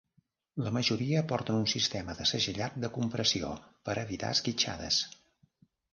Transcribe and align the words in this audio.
La 0.67 0.71
majoria 0.77 1.19
porten 1.31 1.57
un 1.57 1.67
sistema 1.73 2.15
de 2.21 2.27
segellat 2.29 2.79
de 2.85 2.91
compressió 2.97 3.53
per 3.91 3.97
evitar 4.07 4.33
esquitxades. 4.39 4.99